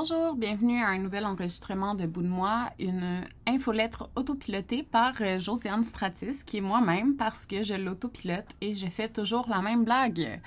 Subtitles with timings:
[0.00, 5.40] Bonjour, bienvenue à un nouvel enregistrement de Bout de moi, une infolettre autopilotée par euh,
[5.40, 9.84] Josiane Stratis, qui est moi-même parce que je l'autopilote et je fais toujours la même
[9.84, 10.40] blague.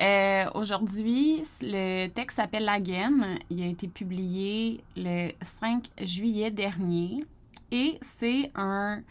[0.00, 3.38] Euh, Aujourd'hui, le texte s'appelle La Gaine.
[3.50, 7.26] Il a été publié le 5 juillet dernier
[7.70, 9.02] et c'est un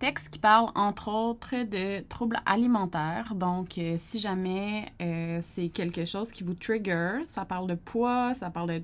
[0.00, 3.36] texte qui parle entre autres de troubles alimentaires.
[3.36, 4.86] Donc, euh, si jamais
[5.42, 8.82] c'est quelque chose qui vous trigger, ça parle de poids, ça parle de,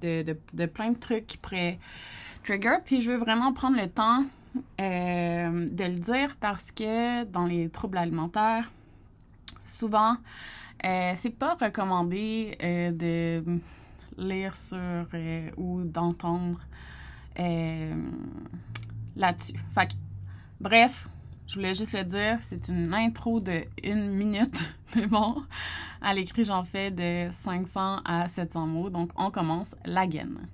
[0.00, 1.78] de, plein de trucs qui pourraient
[2.44, 2.76] trigger.
[2.84, 4.24] Puis, je veux vraiment prendre le temps
[4.80, 8.70] euh, de le dire parce que dans les troubles alimentaires,
[9.64, 10.16] souvent,
[10.82, 13.42] c'est pas recommandé de
[14.16, 15.06] lire sur
[15.56, 16.60] ou d'entendre
[19.16, 19.58] là-dessus.
[19.74, 19.96] Fait
[20.60, 21.06] Bref,
[21.48, 24.58] je voulais juste le dire, c'est une intro de une minute,
[24.94, 25.42] mais bon,
[26.02, 30.46] à l'écrit, j'en fais de 500 à 700 mots, donc on commence la gaine.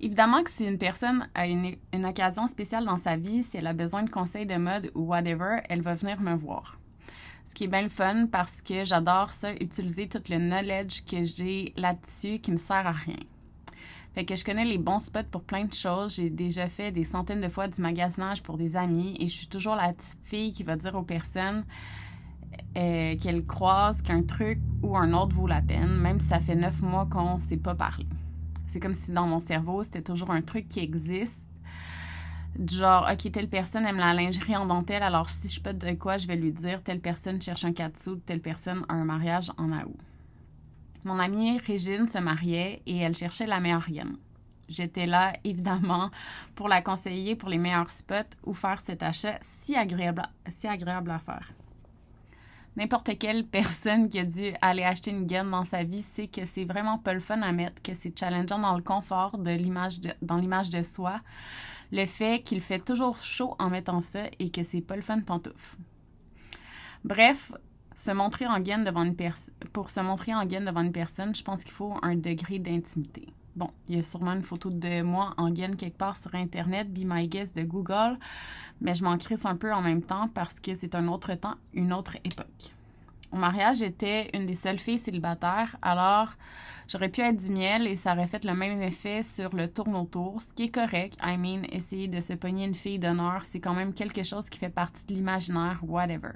[0.00, 3.66] Évidemment que si une personne a une, une, occasion spéciale dans sa vie, si elle
[3.66, 6.78] a besoin de conseils de mode ou whatever, elle va venir me voir.
[7.44, 11.24] Ce qui est bien le fun parce que j'adore ça, utiliser tout le knowledge que
[11.24, 13.16] j'ai là-dessus qui me sert à rien.
[14.18, 16.16] Fait que je connais les bons spots pour plein de choses.
[16.16, 19.46] J'ai déjà fait des centaines de fois du magasinage pour des amis et je suis
[19.46, 21.64] toujours la petite fille qui va dire aux personnes
[22.76, 26.56] euh, qu'elles croisent qu'un truc ou un autre vaut la peine, même si ça fait
[26.56, 28.08] neuf mois qu'on ne s'est pas parlé.
[28.66, 31.48] C'est comme si dans mon cerveau, c'était toujours un truc qui existe.
[32.68, 36.18] genre, OK, telle personne aime la lingerie en dentelle, alors si je peux de quoi,
[36.18, 39.70] je vais lui dire telle personne cherche un katsu, telle personne a un mariage en
[39.70, 40.07] août.
[41.04, 44.16] Mon amie Régine se mariait et elle cherchait la meilleure reine.
[44.68, 46.10] J'étais là, évidemment,
[46.54, 51.10] pour la conseiller pour les meilleurs spots ou faire cet achat si agréable, si agréable
[51.10, 51.52] à faire.
[52.76, 56.44] N'importe quelle personne qui a dû aller acheter une gaine dans sa vie sait que
[56.44, 60.00] c'est vraiment pas le fun à mettre, que c'est challengeant dans le confort de l'image
[60.22, 61.20] dans l'image de soi,
[61.90, 65.20] le fait qu'il fait toujours chaud en mettant ça et que c'est pas le fun
[65.20, 65.76] pantouf.
[67.04, 67.52] Bref,
[67.98, 69.16] se montrer en gaine devant une
[69.72, 73.26] pour se montrer en gaine devant une personne, je pense qu'il faut un degré d'intimité.
[73.56, 76.92] Bon, il y a sûrement une photo de moi en gaine quelque part sur Internet,
[76.92, 78.16] Be My Guest de Google,
[78.80, 81.56] mais je m'en crisse un peu en même temps parce que c'est un autre temps,
[81.74, 82.72] une autre époque.
[83.32, 86.34] Au mariage, j'étais une des seules filles célibataires, alors
[86.86, 89.96] j'aurais pu être du miel et ça aurait fait le même effet sur le tourne
[89.96, 91.18] autour, ce qui est correct.
[91.20, 94.60] I mean, essayer de se pogner une fille d'honneur, c'est quand même quelque chose qui
[94.60, 96.34] fait partie de l'imaginaire, whatever.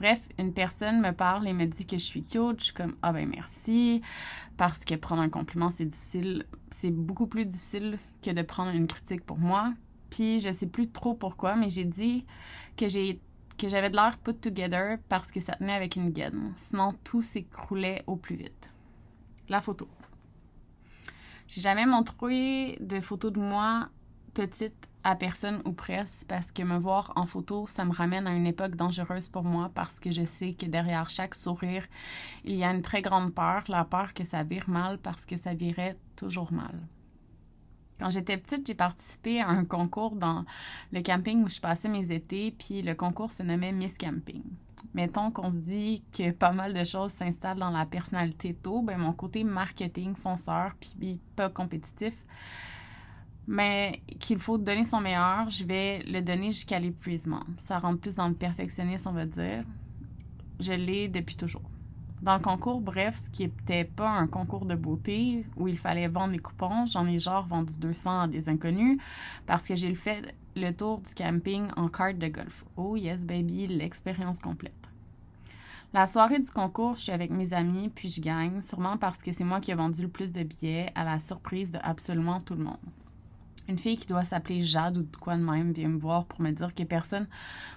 [0.00, 2.58] Bref, une personne me parle et me dit que je suis cute.
[2.58, 4.00] Je suis comme, ah ben merci.
[4.56, 6.46] Parce que prendre un compliment, c'est difficile.
[6.70, 9.74] C'est beaucoup plus difficile que de prendre une critique pour moi.
[10.08, 12.24] Puis je sais plus trop pourquoi, mais j'ai dit
[12.76, 13.20] que j'ai
[13.58, 16.54] que j'avais de l'air put together parce que ça tenait avec une gaine.
[16.56, 18.70] Sinon, tout s'écroulait au plus vite.
[19.50, 19.86] La photo.
[21.46, 23.90] J'ai jamais montré de photos de moi
[24.32, 28.34] petite à personne ou presque parce que me voir en photo, ça me ramène à
[28.34, 31.86] une époque dangereuse pour moi parce que je sais que derrière chaque sourire,
[32.44, 35.36] il y a une très grande peur, la peur que ça vire mal parce que
[35.36, 36.80] ça virait toujours mal.
[37.98, 40.46] Quand j'étais petite, j'ai participé à un concours dans
[40.90, 44.42] le camping où je passais mes étés, puis le concours se nommait Miss Camping.
[44.94, 48.98] Mettons qu'on se dit que pas mal de choses s'installent dans la personnalité tôt, ben
[48.98, 52.14] mon côté marketing, fonceur, puis pas compétitif,
[53.50, 57.42] mais qu'il faut donner son meilleur, je vais le donner jusqu'à l'épuisement.
[57.56, 59.64] Ça rentre plus dans le perfectionnisme, on va dire.
[60.60, 61.68] Je l'ai depuis toujours.
[62.22, 66.06] Dans le concours, bref, ce qui n'était pas un concours de beauté où il fallait
[66.06, 69.00] vendre les coupons, j'en ai genre vendu 200 à des inconnus
[69.46, 72.64] parce que j'ai fait le tour du camping en carte de golf.
[72.76, 74.74] Oh yes, baby, l'expérience complète.
[75.92, 79.32] La soirée du concours, je suis avec mes amis, puis je gagne, sûrement parce que
[79.32, 82.54] c'est moi qui ai vendu le plus de billets à la surprise de absolument tout
[82.54, 82.78] le monde
[83.70, 86.40] une fille qui doit s'appeler Jade ou de quoi de même vient me voir pour
[86.42, 87.26] me dire que personne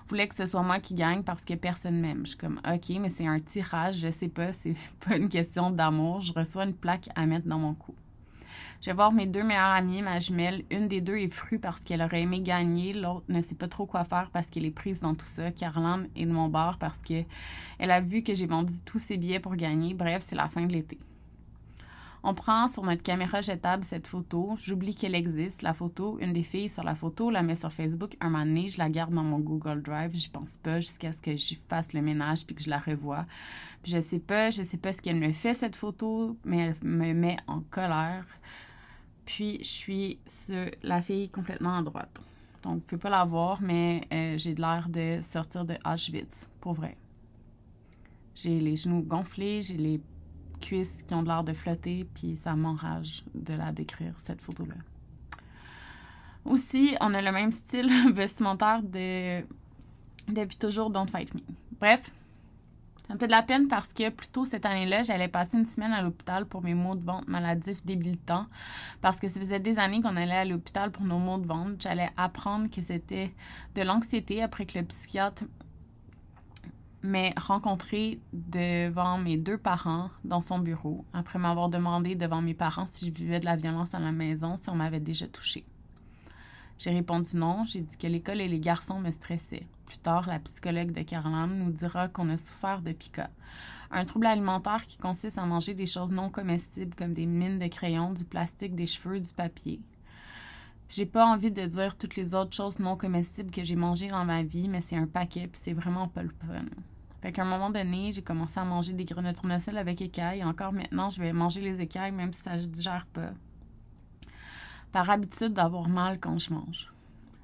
[0.08, 2.22] voulait que ce soit moi qui gagne parce que personne m'aime.
[2.24, 4.76] Je suis comme, OK, mais c'est un tirage, je sais pas, c'est
[5.08, 6.22] pas une question d'amour.
[6.22, 7.94] Je reçois une plaque à mettre dans mon cou.
[8.82, 10.66] Je vais voir mes deux meilleures amies, ma jumelle.
[10.70, 12.92] Une des deux est frue parce qu'elle aurait aimé gagner.
[12.92, 15.52] L'autre ne sait pas trop quoi faire parce qu'elle est prise dans tout ça.
[15.52, 17.26] Caroline est de mon bar parce qu'elle
[17.80, 19.94] a vu que j'ai vendu tous ses billets pour gagner.
[19.94, 21.00] Bref, c'est la fin de l'été.
[22.26, 24.56] On prend sur notre caméra jetable cette photo.
[24.58, 26.18] J'oublie qu'elle existe, la photo.
[26.22, 28.16] Une des filles sur la photo la met sur Facebook.
[28.22, 30.12] Un moment donné, je la garde dans mon Google Drive.
[30.14, 33.26] J'y pense pas jusqu'à ce que je fasse le ménage puis que je la revoie.
[33.84, 36.76] Puis je sais pas, je sais pas ce qu'elle me fait cette photo, mais elle
[36.82, 38.26] me met en colère.
[39.26, 42.22] Puis je suis sur la fille complètement à droite.
[42.64, 46.72] Donc, vous pouvez pas la voir, mais euh, j'ai l'air de sortir de Auschwitz, pour
[46.72, 46.96] vrai.
[48.34, 50.00] J'ai les genoux gonflés, j'ai les
[50.64, 54.76] cuisses qui ont l'air de flotter, puis ça m'enrage de la décrire, cette photo-là.
[56.46, 59.42] Aussi, on a le même style vestimentaire de...
[60.28, 61.42] depuis toujours Don't Fight Me.
[61.80, 62.12] Bref,
[63.08, 65.66] ça me fait de la peine parce que plus tôt cette année-là, j'allais passer une
[65.66, 68.48] semaine à l'hôpital pour mes maux de ventre maladifs débilitants.
[69.02, 71.76] Parce que ça faisait des années qu'on allait à l'hôpital pour nos maux de ventre.
[71.80, 73.34] J'allais apprendre que c'était
[73.76, 75.44] de l'anxiété après que le psychiatre
[77.04, 82.86] m'ait rencontré devant mes deux parents dans son bureau, après m'avoir demandé devant mes parents
[82.86, 85.66] si je vivais de la violence à la maison, si on m'avait déjà touchée.
[86.78, 89.68] J'ai répondu non, j'ai dit que l'école et les garçons me stressaient.
[89.86, 93.30] Plus tard, la psychologue de Caroline nous dira qu'on a souffert de pica,
[93.92, 97.68] un trouble alimentaire qui consiste à manger des choses non comestibles comme des mines de
[97.68, 99.82] crayons, du plastique, des cheveux, du papier.
[100.90, 104.26] J'ai pas envie de dire toutes les autres choses non comestibles que j'ai mangées dans
[104.26, 106.66] ma vie, mais c'est un paquet, puis c'est vraiment pas le fun.
[107.24, 110.44] Fait qu'à un moment donné, j'ai commencé à manger des grenades tournesol avec écailles.
[110.44, 113.32] Encore maintenant, je vais manger les écailles même si ça ne digère pas
[114.92, 116.94] par habitude d'avoir mal quand je mange.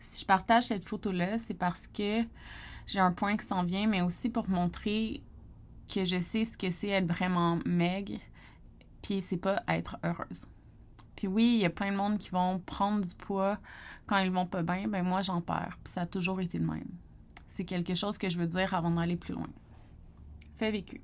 [0.02, 2.24] Si je partage cette photo-là, c'est parce que
[2.88, 5.24] j'ai un point qui s'en vient, mais aussi pour montrer
[5.88, 8.20] que je sais ce que c'est être vraiment maigre,
[9.02, 10.48] puis c'est pas être heureuse.
[11.16, 13.58] Puis oui, il y a plein de monde qui vont prendre du poids
[14.08, 16.66] quand ils vont pas bien, ben moi j'en perds, puis ça a toujours été le
[16.66, 16.92] même.
[17.48, 19.48] C'est quelque chose que je veux dire avant d'aller plus loin.
[20.60, 21.00] Fait vécu.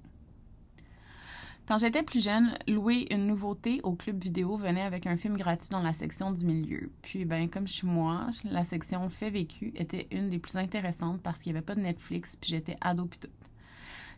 [1.66, 5.70] Quand j'étais plus jeune, louer une nouveauté au club vidéo venait avec un film gratuit
[5.70, 6.92] dans la section du milieu.
[7.02, 11.42] Puis, ben, comme suis moi, la section fait vécu était une des plus intéressantes parce
[11.42, 13.20] qu'il n'y avait pas de Netflix, puis j'étais ado puis.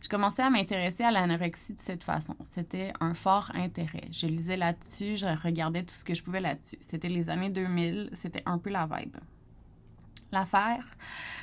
[0.02, 2.34] Je commençais à m'intéresser à l'anorexie de cette façon.
[2.42, 4.08] C'était un fort intérêt.
[4.10, 6.78] Je lisais là-dessus, je regardais tout ce que je pouvais là-dessus.
[6.80, 9.16] C'était les années 2000, c'était un peu la vibe.
[10.30, 10.84] L'affaire,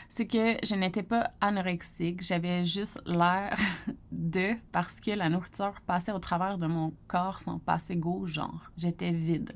[0.09, 3.57] c'est que je n'étais pas anorexique, j'avais juste l'air
[4.11, 8.71] de parce que la nourriture passait au travers de mon corps sans passer gauche, genre.
[8.77, 9.53] J'étais vide.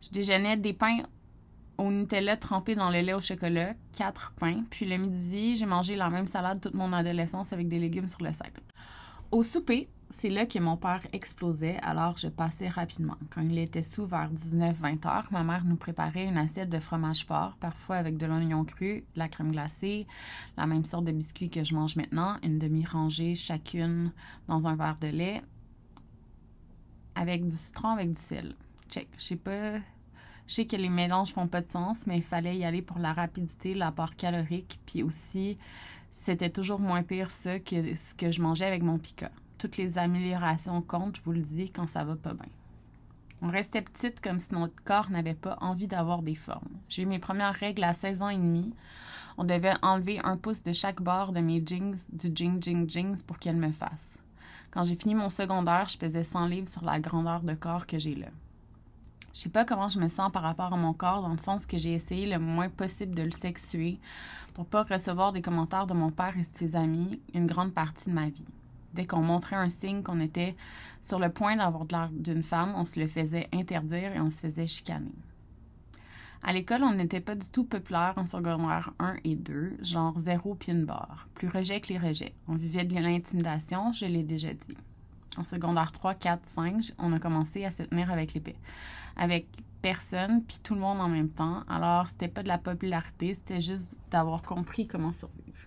[0.00, 1.02] Je déjeunais des pains
[1.76, 5.94] au Nutella trempés dans le lait au chocolat, quatre pains, puis le midi, j'ai mangé
[5.96, 8.52] la même salade toute mon adolescence avec des légumes sur le sac.
[9.30, 13.18] Au souper, c'est là que mon père explosait, alors je passais rapidement.
[13.28, 17.26] Quand il était sous vers 19-20 heures, ma mère nous préparait une assiette de fromage
[17.26, 20.06] fort, parfois avec de l'oignon cru, de la crème glacée,
[20.56, 24.12] la même sorte de biscuits que je mange maintenant, une demi-rangée chacune
[24.48, 25.42] dans un verre de lait,
[27.14, 28.54] avec du citron, avec du sel.
[28.88, 29.08] Check.
[29.18, 29.78] Je sais pas.
[30.46, 32.98] Je sais que les mélanges font pas de sens, mais il fallait y aller pour
[32.98, 35.58] la rapidité, l'apport calorique, puis aussi,
[36.10, 39.98] c'était toujours moins pire ça que ce que je mangeais avec mon pica toutes les
[39.98, 42.48] améliorations comptent, je vous le dis, quand ça va pas bien.
[43.42, 46.78] On restait petite comme si notre corps n'avait pas envie d'avoir des formes.
[46.88, 48.72] J'ai eu mes premières règles à 16 ans et demi.
[49.36, 53.22] On devait enlever un pouce de chaque bord de mes jeans du jean jean jeans
[53.24, 54.18] pour qu'elles me fassent.
[54.72, 57.98] Quand j'ai fini mon secondaire, je pesais 100 livres sur la grandeur de corps que
[57.98, 58.28] j'ai là.
[59.34, 61.66] Je sais pas comment je me sens par rapport à mon corps, dans le sens
[61.66, 64.00] que j'ai essayé le moins possible de le sexuer
[64.54, 68.08] pour pas recevoir des commentaires de mon père et de ses amis une grande partie
[68.08, 68.44] de ma vie.
[68.94, 70.56] Dès qu'on montrait un signe qu'on était
[71.00, 74.30] sur le point d'avoir de l'air d'une femme, on se le faisait interdire et on
[74.30, 75.14] se faisait chicaner.
[76.42, 80.54] À l'école, on n'était pas du tout populaire en secondaire 1 et 2, genre zéro
[80.54, 81.28] pied une barre.
[81.34, 82.34] Plus rejet que les rejets.
[82.46, 84.76] On vivait de l'intimidation, je l'ai déjà dit.
[85.38, 88.56] En secondaire 3, 4, 5, on a commencé à se tenir avec l'épée.
[89.16, 89.46] Avec
[89.82, 91.62] personne, puis tout le monde en même temps.
[91.68, 95.58] Alors, c'était pas de la popularité, c'était juste d'avoir compris comment survivre.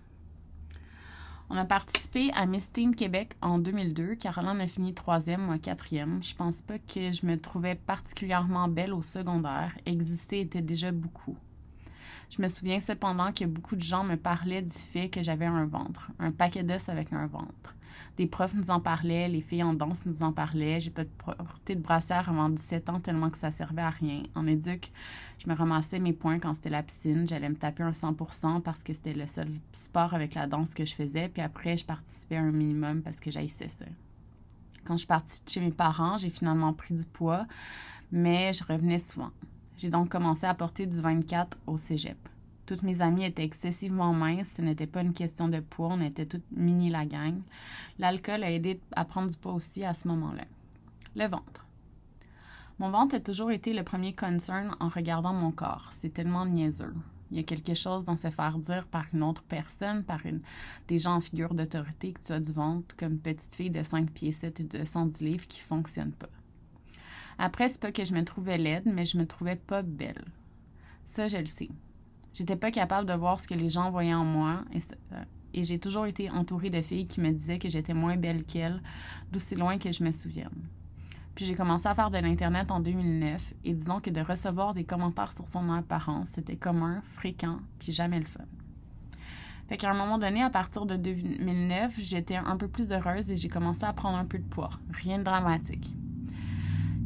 [1.48, 4.16] On a participé à Miss Teen Québec en 2002.
[4.16, 6.22] Caroline a fini troisième, moi quatrième.
[6.22, 9.74] Je pense pas que je me trouvais particulièrement belle au secondaire.
[9.86, 11.36] Exister était déjà beaucoup.
[12.28, 15.64] Je me souviens cependant que beaucoup de gens me parlaient du fait que j'avais un
[15.64, 17.74] ventre, un paquet d'os avec un ventre.
[18.16, 20.80] Des profs nous en parlaient, les filles en danse nous en parlaient.
[20.80, 24.22] J'ai pas porté de brassière avant 17 ans tellement que ça servait à rien.
[24.34, 24.92] En éduc,
[25.38, 27.26] je me ramassais mes points quand c'était la piscine.
[27.28, 30.84] J'allais me taper un 100% parce que c'était le seul sport avec la danse que
[30.84, 31.28] je faisais.
[31.28, 33.86] Puis après, je participais un minimum parce que j'haïssais ça.
[34.84, 37.46] Quand je suis partie chez mes parents, j'ai finalement pris du poids,
[38.10, 39.30] mais je revenais souvent.
[39.78, 42.16] J'ai donc commencé à porter du 24 au cégep.
[42.66, 44.54] Toutes mes amies étaient excessivement minces.
[44.56, 45.88] Ce n'était pas une question de poids.
[45.90, 47.40] On était toutes mini la gang.
[47.98, 50.44] L'alcool a aidé à prendre du poids aussi à ce moment-là.
[51.16, 51.66] Le ventre.
[52.78, 55.88] Mon ventre a toujours été le premier concern en regardant mon corps.
[55.90, 56.94] C'est tellement niaiseux.
[57.30, 60.20] Il y a quelque chose dans se faire dire par une autre personne, par
[60.86, 64.10] des gens en figure d'autorité que tu as du ventre comme petite fille de 5
[64.10, 66.28] pieds 7 et de 110 livres qui fonctionne pas.
[67.38, 70.24] Après, c'est pas que je me trouvais laide, mais je me trouvais pas belle.
[71.06, 71.70] Ça, je le sais.
[72.34, 74.94] J'étais pas capable de voir ce que les gens voyaient en moi et ça,
[75.54, 78.82] et j'ai toujours été entourée de filles qui me disaient que j'étais moins belle qu'elles,
[79.30, 80.68] d'aussi loin que je me souvienne.
[81.34, 84.84] Puis j'ai commencé à faire de l'Internet en 2009 et disons que de recevoir des
[84.84, 88.44] commentaires sur son apparence, c'était commun, fréquent, puis jamais le fun.
[89.68, 93.36] Fait qu'à un moment donné, à partir de 2009, j'étais un peu plus heureuse et
[93.36, 94.70] j'ai commencé à prendre un peu de poids.
[94.90, 95.94] Rien de dramatique.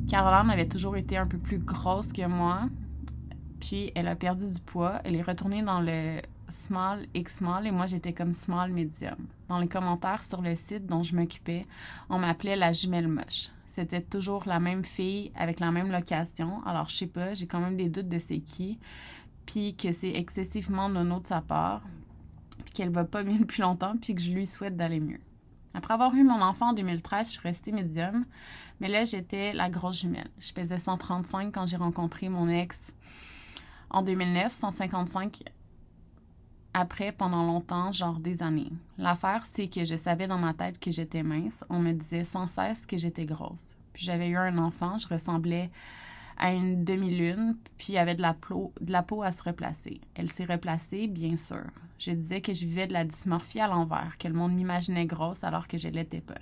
[0.09, 2.68] Caroline avait toujours été un peu plus grosse que moi,
[3.60, 5.00] puis elle a perdu du poids.
[5.04, 9.16] Elle est retournée dans le small X small et moi j'étais comme small medium.
[9.48, 11.66] Dans les commentaires sur le site dont je m'occupais,
[12.08, 13.50] on m'appelait la jumelle moche.
[13.66, 16.64] C'était toujours la même fille avec la même location.
[16.64, 18.78] Alors je sais pas, j'ai quand même des doutes de c'est qui,
[19.44, 21.82] puis que c'est excessivement nono de sa part,
[22.64, 25.20] puis qu'elle va pas mieux depuis longtemps, puis que je lui souhaite d'aller mieux.
[25.75, 28.25] Après avoir eu mon enfant en 2013, je suis restée médium,
[28.80, 30.30] mais là j'étais la grosse jumelle.
[30.38, 32.94] Je pesais 135 quand j'ai rencontré mon ex
[33.90, 35.43] en 2009, 155
[36.75, 38.71] après pendant longtemps, genre des années.
[38.99, 41.64] L'affaire, c'est que je savais dans ma tête que j'étais mince.
[41.71, 43.76] On me disait sans cesse que j'étais grosse.
[43.95, 45.71] Puis j'avais eu un enfant, je ressemblais
[46.37, 49.43] à une demi-lune, puis il y avait de la, peau, de la peau à se
[49.43, 50.02] replacer.
[50.14, 51.64] Elle s'est replacée, bien sûr.
[51.99, 55.45] Je disais que je vivais de la dysmorphie à l'envers, que le monde m'imaginait grosse
[55.45, 56.35] alors que je l'étais pas.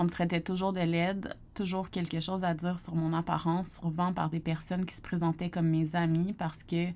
[0.00, 4.12] On me traitait toujours de laide, toujours quelque chose à dire sur mon apparence, souvent
[4.12, 6.86] par des personnes qui se présentaient comme mes amies parce que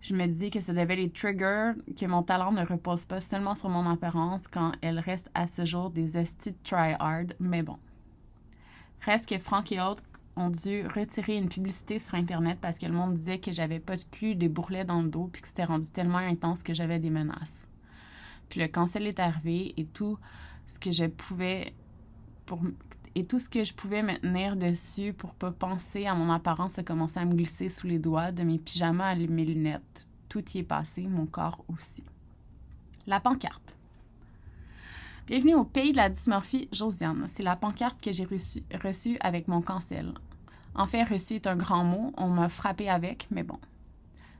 [0.00, 3.56] je me dis que ça devait les trigger, que mon talent ne repose pas seulement
[3.56, 7.78] sur mon apparence quand elle reste à ce jour des estis try-hard, mais bon.
[9.00, 10.04] Reste que Franck et autres
[10.36, 13.96] ont dû retirer une publicité sur Internet parce que le monde disait que j'avais pas
[13.96, 17.00] de cul, des bourrelets dans le dos, puis que c'était rendu tellement intense que j'avais
[17.00, 17.68] des menaces.
[18.48, 20.16] Puis le cancel est arrivé et tout
[20.68, 21.74] ce que je pouvais
[23.14, 26.78] et tout ce que je pouvais me tenir dessus pour pas penser à mon apparence
[26.78, 30.08] a commencé à me glisser sous les doigts, de mes pyjamas à mes lunettes.
[30.28, 32.04] Tout y est passé, mon corps aussi.
[33.06, 33.74] La pancarte.
[35.26, 37.24] Bienvenue au pays de la dysmorphie, Josiane.
[37.26, 40.14] C'est la pancarte que j'ai reçue, avec mon cancel.
[40.74, 43.58] En fait, reçu est un grand mot, on m'a frappé avec, mais bon.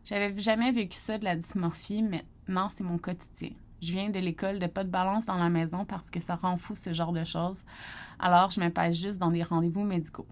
[0.05, 3.51] J'avais jamais vécu ça de la dysmorphie, mais maintenant c'est mon quotidien.
[3.83, 6.57] Je viens de l'école de pas de balance dans la maison parce que ça rend
[6.57, 7.65] fou ce genre de choses.
[8.19, 10.27] Alors, je me juste dans des rendez-vous médicaux.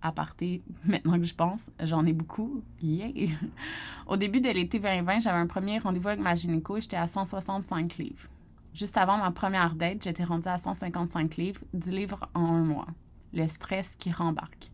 [0.00, 2.62] À partir, maintenant que je pense, j'en ai beaucoup.
[2.80, 3.30] Yeah!
[4.06, 7.08] Au début de l'été 2020, j'avais un premier rendez-vous avec ma gynéco et j'étais à
[7.08, 8.28] 165 livres.
[8.74, 12.86] Juste avant ma première date, j'étais rendue à 155 livres, 10 livres en un mois.
[13.32, 14.70] Le stress qui rembarque.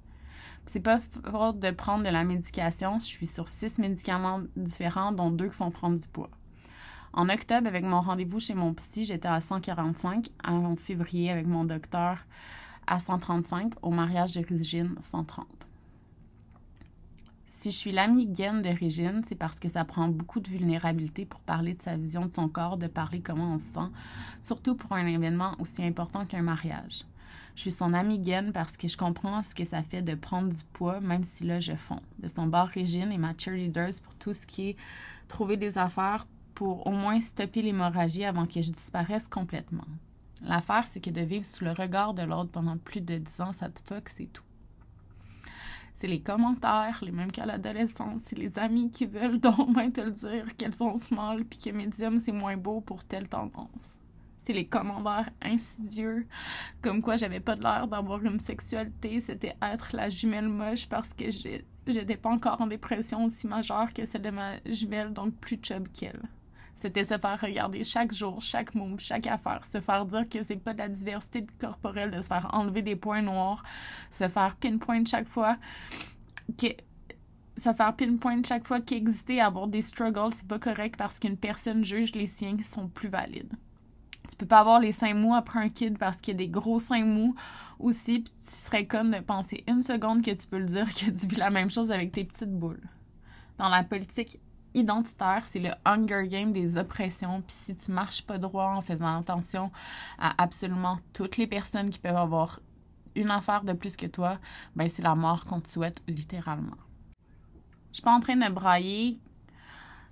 [0.67, 2.99] C'est pas faute de prendre de la médication.
[2.99, 6.31] Je suis sur six médicaments différents, dont deux qui font prendre du poids.
[7.17, 10.31] En octobre, avec mon rendez-vous chez mon psy, j'étais à 145.
[10.43, 12.19] En février, avec mon docteur,
[12.89, 13.75] à 135.
[13.83, 15.47] Au mariage de Régine, 130.
[17.47, 21.25] Si je suis l'amie gaine de Régine, c'est parce que ça prend beaucoup de vulnérabilité
[21.25, 23.91] pour parler de sa vision de son corps, de parler comment on se sent,
[24.41, 27.05] surtout pour un événement aussi important qu'un mariage.
[27.55, 30.49] Je suis son amie gaine parce que je comprends ce que ça fait de prendre
[30.49, 32.03] du poids, même si là je fonds.
[32.19, 34.77] De son bord Régine et ma cheerleaders pour tout ce qui est
[35.29, 39.87] trouver des affaires pour au moins stopper l'hémorragie avant que je disparaisse complètement.
[40.43, 43.53] L'affaire, c'est que de vivre sous le regard de l'autre pendant plus de dix ans,
[43.53, 44.45] ça te fuck, c'est tout.
[45.95, 50.11] C'est les commentaires, les mêmes qu'à l'adolescence, c'est les amis qui veulent donc te le
[50.11, 53.97] dire qu'elles sont small puis que médium c'est moins beau pour telle tendance.
[54.37, 56.27] C'est les commentaires insidieux,
[56.83, 61.31] comme quoi j'avais pas l'air d'avoir une sexualité, c'était être la jumelle moche parce que
[61.31, 65.89] j'étais pas encore en dépression aussi majeure que celle de ma jumelle, donc plus chub
[65.95, 66.21] qu'elle.
[66.77, 70.57] C'était se faire regarder chaque jour, chaque move, chaque affaire, se faire dire que c'est
[70.57, 73.63] pas de la diversité corporelle, de se faire enlever des points noirs,
[74.11, 75.57] se faire pinpoint chaque fois
[76.59, 76.67] que
[77.57, 81.85] se faire pinpoint chaque fois qu'exister avoir des struggles, c'est pas correct parce qu'une personne
[81.85, 83.53] juge les siens qui sont plus valides.
[84.29, 86.49] Tu peux pas avoir les seins mous après un kid parce qu'il y a des
[86.49, 87.35] gros seins mous
[87.79, 91.11] aussi, puis tu serais con de penser une seconde que tu peux le dire que
[91.11, 92.83] tu vis la même chose avec tes petites boules.
[93.59, 94.41] Dans la politique
[94.75, 97.43] identitaire, c'est le Hunger Game des oppressions.
[97.43, 99.71] Puis si tu marches pas droit en faisant attention
[100.19, 102.61] à absolument toutes les personnes qui peuvent avoir
[103.15, 104.39] une affaire de plus que toi,
[104.75, 106.77] ben c'est la mort qu'on te souhaite littéralement.
[107.91, 109.19] Je suis pas en train de brailler.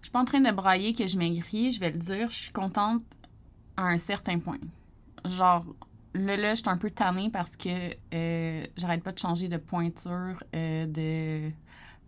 [0.00, 2.30] Je suis pas en train de brailler que je maigris, je vais le dire.
[2.30, 3.02] Je suis contente
[3.76, 4.58] à un certain point.
[5.24, 5.64] Genre,
[6.14, 9.56] là, là, je suis un peu tannée parce que euh, j'arrête pas de changer de
[9.56, 11.50] pointure euh, de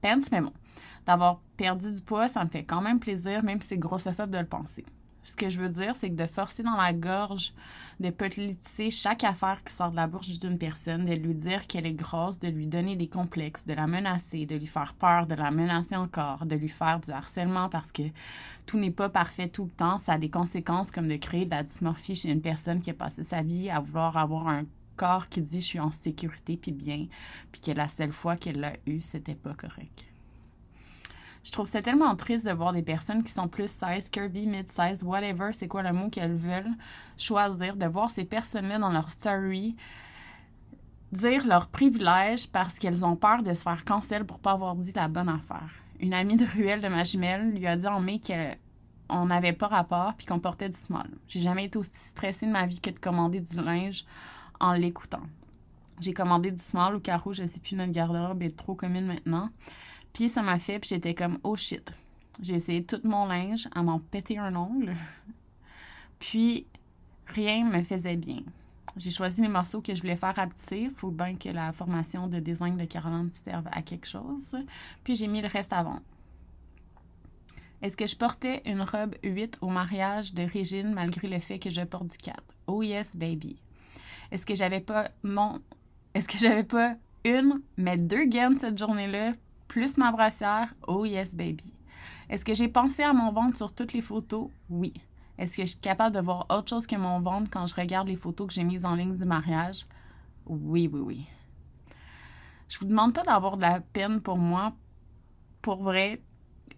[0.01, 0.53] pants, mais bon
[1.07, 4.39] d'avoir perdu du poids, ça me fait quand même plaisir, même si c'est grossophobe de
[4.39, 4.85] le penser.
[5.25, 7.55] Ce que je veux dire, c'est que de forcer dans la gorge,
[7.99, 11.87] de politiser chaque affaire qui sort de la bouche d'une personne, de lui dire qu'elle
[11.87, 15.35] est grosse, de lui donner des complexes, de la menacer, de lui faire peur, de
[15.35, 18.03] la menacer encore, de lui faire du harcèlement parce que
[18.67, 21.51] tout n'est pas parfait tout le temps, ça a des conséquences comme de créer de
[21.51, 24.65] la dysmorphie chez une personne qui a passé sa vie à vouloir avoir un
[24.97, 27.07] corps qui dit je suis en sécurité puis bien,
[27.51, 30.05] puis que la seule fois qu'elle l'a eu, c'était pas correct.
[31.45, 35.05] Je trouve ça tellement triste de voir des personnes qui sont plus size, curvy, mid-size,
[35.05, 36.73] whatever, c'est quoi le mot qu'elles veulent
[37.19, 39.77] choisir, de voir ces personnes-là dans leur story
[41.15, 44.93] dire leurs privilèges parce qu'elles ont peur de se faire cancel pour pas avoir dit
[44.95, 45.71] la bonne affaire.
[46.01, 49.69] Une amie de ruelle de ma jumelle lui a dit en mai qu'on n'avait pas
[49.69, 51.09] rapport puis qu'on portait du small.
[51.29, 54.05] J'ai jamais été aussi stressée de ma vie que de commander du linge
[54.61, 55.23] en l'écoutant.
[56.01, 59.51] J'ai commandé du small au carreau, je sais plus, notre garde-robe est trop commune maintenant.
[60.15, 61.93] Puis ça m'a fait, puis j'étais comme, oh shit.
[62.41, 64.97] J'ai essayé tout mon linge à m'en péter un ongle.
[66.19, 66.67] Puis
[67.27, 68.41] rien me faisait bien.
[68.97, 70.91] J'ai choisi les morceaux que je voulais faire rapetisser.
[70.97, 74.57] Faut bien que la formation de design de Caroline serve à quelque chose.
[75.03, 76.01] Puis j'ai mis le reste avant.
[77.83, 81.71] Est-ce que je portais une robe 8 au mariage de Régine malgré le fait que
[81.71, 82.43] je porte du 4?
[82.67, 83.61] Oh yes, baby.
[84.31, 85.61] Est-ce que j'avais pas mon.
[86.15, 89.35] Est-ce que j'avais pas une, mais deux gaines cette journée-là?
[89.75, 91.75] Plus ma brassière, oh yes baby.
[92.31, 94.49] Est-ce que j'ai pensé à mon ventre sur toutes les photos?
[94.71, 94.95] Oui.
[95.37, 98.07] Est-ce que je suis capable de voir autre chose que mon ventre quand je regarde
[98.07, 99.85] les photos que j'ai mises en ligne du mariage?
[100.47, 101.27] Oui, oui, oui.
[102.69, 104.75] Je vous demande pas d'avoir de la peine pour moi.
[105.61, 106.23] Pour vrai,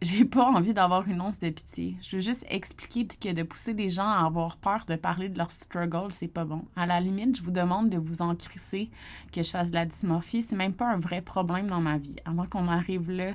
[0.03, 1.97] j'ai pas envie d'avoir une once de pitié.
[2.03, 5.39] Je veux juste expliquer que de pousser des gens à avoir peur de parler de
[5.39, 6.65] leur struggle, c'est pas bon.
[6.77, 8.91] À la limite, je vous demande de vous en crisser
[9.33, 10.43] que je fasse de la dysmorphie.
[10.43, 12.17] C'est même pas un vrai problème dans ma vie.
[12.27, 13.33] Avant qu'on arrive là,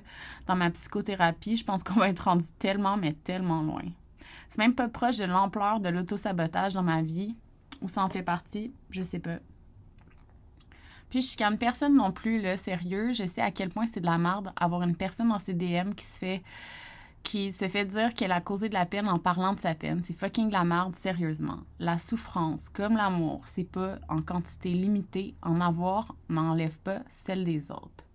[0.48, 3.84] dans ma psychothérapie, je pense qu'on va être rendu tellement, mais tellement loin.
[4.50, 7.36] C'est même pas proche de l'ampleur de l'autosabotage dans ma vie,
[7.82, 9.40] ou ça en fait partie, je sais pas.
[11.12, 13.12] Puis je chicane personne non plus, là, sérieux.
[13.12, 15.94] Je sais à quel point c'est de la merde avoir une personne dans ses DM
[15.96, 16.42] qui se fait
[17.24, 20.02] qui se fait dire qu'elle a causé de la peine en parlant de sa peine.
[20.04, 21.60] C'est fucking de la merde, sérieusement.
[21.78, 25.36] La souffrance, comme l'amour, c'est pas en quantité limitée.
[25.44, 28.06] En avoir n'enlève pas celle des autres.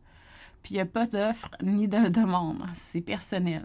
[0.62, 2.64] Puis il n'y a pas d'offre ni de demande.
[2.74, 3.64] C'est personnel.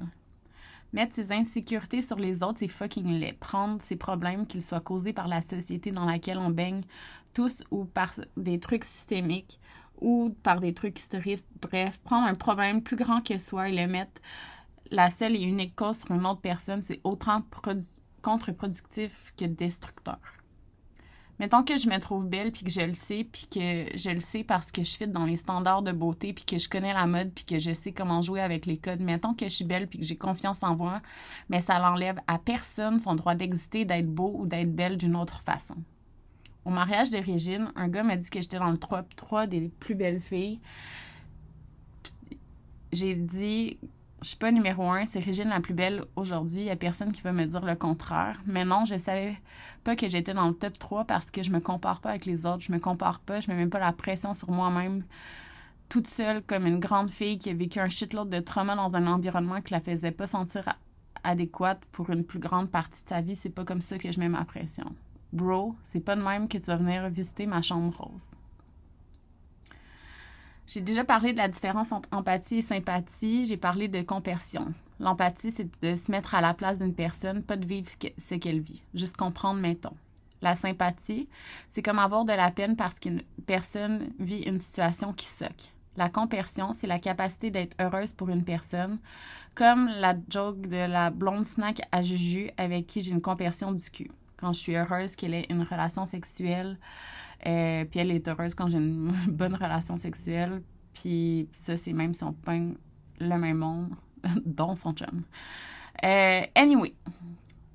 [0.94, 3.34] Mettre ses insécurités sur les autres, c'est fucking laid.
[3.40, 6.84] Prendre ses problèmes, qu'ils soient causés par la société dans laquelle on baigne,
[7.34, 9.60] tous ou par des trucs systémiques
[10.00, 11.46] ou par des trucs historiques.
[11.62, 14.22] Bref, prendre un problème plus grand que soi et le mettre
[14.92, 17.44] la seule et unique cause sur une autre personne, c'est autant
[18.22, 20.20] contre-productif que destructeur.
[21.40, 24.20] Mettons que je me trouve belle, puis que je le sais, puis que je le
[24.20, 27.08] sais parce que je fit dans les standards de beauté, puis que je connais la
[27.08, 29.00] mode, puis que je sais comment jouer avec les codes.
[29.00, 31.02] Mettons que je suis belle, puis que j'ai confiance en moi,
[31.50, 35.42] mais ça l'enlève à personne son droit d'exister, d'être beau ou d'être belle d'une autre
[35.42, 35.78] façon.
[36.66, 39.70] Au mariage de Régine, un gars m'a dit que j'étais dans le top 3 des
[39.80, 40.60] plus belles filles.
[42.92, 43.78] J'ai dit,
[44.22, 46.62] je suis pas numéro un, c'est Régine la plus belle aujourd'hui.
[46.62, 48.40] Il y a personne qui va me dire le contraire.
[48.46, 49.38] Mais non, je savais
[49.84, 52.46] pas que j'étais dans le top 3 parce que je me compare pas avec les
[52.46, 52.62] autres.
[52.62, 55.04] Je me compare pas, je mets même pas la pression sur moi-même
[55.92, 59.08] toute seule comme une grande fille qui a vécu un shitload de trauma dans un
[59.08, 60.64] environnement qui la faisait pas sentir
[61.26, 63.36] adéquate pour une plus grande partie de sa vie.
[63.36, 64.96] C'est pas comme ça que je mets ma pression.
[65.34, 68.32] Bro, c'est pas de même que tu vas venir visiter ma chambre rose.
[70.68, 73.46] J'ai déjà parlé de la différence entre empathie et sympathie.
[73.46, 74.74] J'ai parlé de compersion.
[75.00, 78.62] L'empathie, c'est de se mettre à la place d'une personne, pas de vivre ce qu'elle
[78.62, 79.96] vit, juste comprendre, mettons.
[80.42, 81.28] La sympathie,
[81.68, 85.72] c'est comme avoir de la peine parce qu'une personne vit une situation qui soque.
[85.98, 89.00] La compersion, c'est la capacité d'être heureuse pour une personne,
[89.56, 93.90] comme la joke de la blonde snack à Juju avec qui j'ai une compersion du
[93.90, 96.78] cul quand je suis heureuse qu'elle ait une relation sexuelle.
[97.48, 100.62] Euh, puis elle est heureuse quand j'ai une bonne relation sexuelle.
[100.94, 102.72] Puis ça, c'est même si on peint
[103.20, 103.90] le même monde,
[104.46, 105.24] dont son chum.
[106.04, 106.94] Euh, anyway,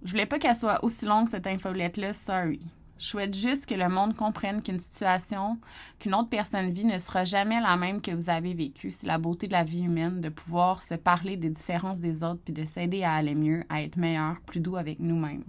[0.04, 2.12] je voulais pas qu'elle soit aussi longue, cette infolette-là.
[2.12, 2.60] Sorry.
[2.98, 5.58] Je souhaite juste que le monde comprenne qu'une situation
[5.98, 8.90] qu'une autre personne vit ne sera jamais la même que vous avez vécue.
[8.90, 12.40] C'est la beauté de la vie humaine de pouvoir se parler des différences des autres
[12.42, 15.44] puis de s'aider à aller mieux, à être meilleur, plus doux avec nous-mêmes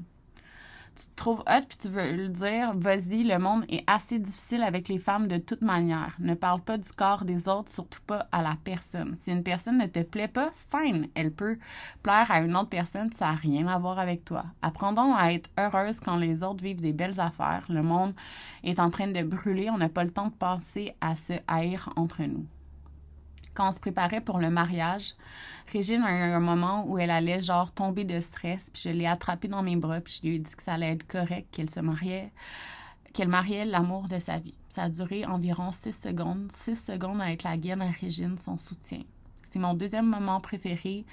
[0.98, 4.64] tu te trouves hot puis tu veux le dire, vas-y, le monde est assez difficile
[4.64, 6.16] avec les femmes de toute manière.
[6.20, 9.16] Ne parle pas du corps des autres, surtout pas à la personne.
[9.16, 11.58] Si une personne ne te plaît pas, fine, elle peut
[12.02, 14.46] plaire à une autre personne, ça n'a rien à voir avec toi.
[14.64, 17.66] Apprendons à être heureuse quand les autres vivent des belles affaires.
[17.70, 18.16] Le monde
[18.64, 21.94] est en train de brûler, on n'a pas le temps de penser à se haïr
[21.96, 22.46] entre nous.
[23.58, 25.16] Quand on se préparait pour le mariage,
[25.74, 29.08] Régine a eu un moment où elle allait genre tomber de stress, puis je l'ai
[29.08, 31.70] attrapée dans mes bras, puis je lui ai dit que ça allait être correct, qu'elle
[31.70, 32.32] se mariait,
[33.14, 34.54] qu'elle mariait l'amour de sa vie.
[34.70, 39.02] Ça a duré environ six secondes, six secondes avec la gaine à Régine, son soutien.
[39.42, 41.04] C'est mon deuxième moment préféré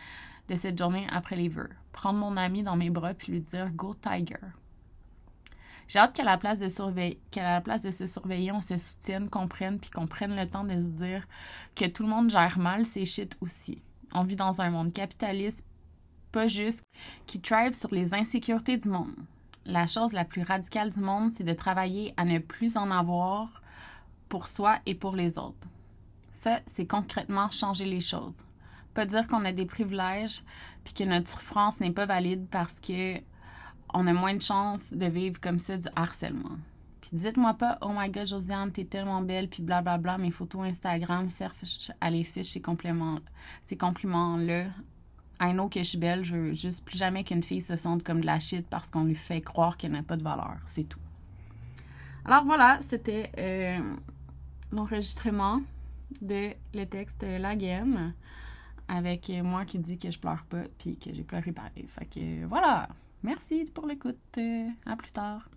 [0.50, 1.70] de cette journée après les vœux.
[1.92, 4.36] Prendre mon ami dans mes bras puis lui dire Go Tiger.
[5.88, 8.76] J'ai hâte qu'à la place de surveiller, qu'à la place de se surveiller, on se
[8.76, 11.26] soutienne, qu'on prenne, puis qu'on prenne le temps de se dire
[11.74, 13.82] que tout le monde gère mal ses shit aussi.
[14.12, 15.66] On vit dans un monde capitaliste,
[16.32, 16.82] pas juste,
[17.26, 19.14] qui thrive sur les insécurités du monde.
[19.66, 23.62] La chose la plus radicale du monde, c'est de travailler à ne plus en avoir
[24.28, 25.66] pour soi et pour les autres.
[26.32, 28.34] Ça, c'est concrètement changer les choses.
[28.92, 30.42] Pas dire qu'on a des privilèges
[30.84, 33.18] puis que notre souffrance n'est pas valide parce que
[33.94, 36.58] on a moins de chances de vivre comme ça du harcèlement.
[37.00, 41.30] Puis dites-moi pas, oh my god, Josiane, t'es tellement belle, puis blablabla, mes photos Instagram
[41.30, 41.54] servent
[42.00, 43.18] à les fiches ces compliments,
[43.78, 44.66] compliments-là.
[45.40, 48.02] I know que je suis belle, je veux juste plus jamais qu'une fille se sente
[48.02, 50.56] comme de la shit parce qu'on lui fait croire qu'elle n'a pas de valeur.
[50.64, 51.00] C'est tout.
[52.24, 53.96] Alors voilà, c'était euh,
[54.72, 55.60] l'enregistrement
[56.22, 58.14] de le texte La Gaine
[58.88, 61.86] avec moi qui dit que je pleure pas puis que j'ai pleuré pareil.
[61.88, 62.88] Fait que voilà.
[63.24, 64.38] Merci pour l'écoute.
[64.86, 65.48] À plus tard.